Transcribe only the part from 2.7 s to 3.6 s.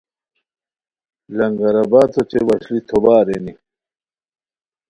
توبہ ارینی